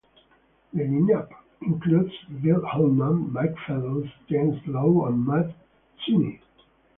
The 0.73 0.79
lineup 0.81 1.29
includes 1.61 2.11
Will 2.43 2.65
Oldham, 2.73 3.31
Mike 3.33 3.55
Fellows, 3.67 4.07
James 4.27 4.59
Lo, 4.65 5.05
and 5.05 5.23
Matt 5.27 5.53
Sweeney. 6.03 6.41